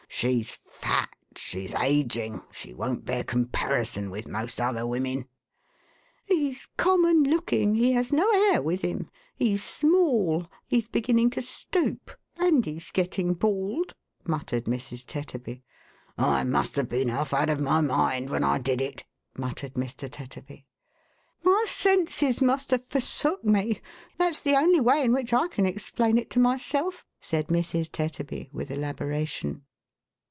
She's 0.13 0.51
fat, 0.51 1.15
she's 1.37 1.73
ageing, 1.73 2.41
she 2.51 2.73
won't 2.73 3.05
bear 3.05 3.23
comparison 3.23 4.11
with 4.11 4.27
most 4.27 4.59
other 4.61 4.85
women."" 4.85 5.27
He's 6.27 6.67
common 6.77 7.23
looking, 7.23 7.73
he 7.75 7.93
has 7.93 8.11
no 8.13 8.29
air 8.51 8.61
with 8.61 8.81
him, 8.81 9.09
he's 9.35 9.63
small, 9.63 10.45
he's 10.67 10.87
beginning 10.89 11.31
to 11.31 11.41
stoop, 11.41 12.11
and 12.37 12.63
he's 12.65 12.91
getting 12.91 13.33
bald," 13.33 13.95
nmttnvd 14.27 14.63
Mrs. 14.65 15.05
Tetterby." 15.07 15.63
I 16.17 16.43
must 16.43 16.75
have 16.75 16.89
been 16.89 17.07
half 17.07 17.33
out 17.33 17.49
of 17.49 17.59
my 17.61 17.79
mind 17.81 18.29
when 18.29 18.43
I 18.43 18.59
did 18.59 18.79
it,"1 18.81 19.39
muttered 19.41 19.73
Mr. 19.73 20.07
Tetterby. 20.09 20.65
"My 21.41 21.65
senses 21.67 22.43
must 22.43 22.69
have 22.71 22.83
forsook 22.85 23.43
me. 23.45 23.81
That's 24.17 24.41
the 24.41 24.55
only 24.57 24.81
way 24.81 25.01
in 25.03 25.13
which 25.13 25.33
I 25.33 25.47
can 25.47 25.65
explain 25.65 26.17
it 26.19 26.29
to 26.31 26.39
myself," 26.39 27.05
said 27.21 27.47
Mrs. 27.47 27.89
Tetterbv, 27.89 28.51
with 28.53 28.69
elaboration. 28.69 29.63